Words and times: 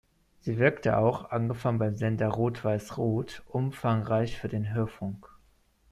Sie 0.39 0.57
wirkte 0.57 0.97
auch, 0.97 1.29
angefangen 1.29 1.77
beim 1.77 1.95
Sender 1.95 2.29
Rot-Weiß-Rot, 2.29 3.43
umfangreich 3.49 4.35
für 4.39 4.47
den 4.47 4.73
Hörfunk. 4.73 5.29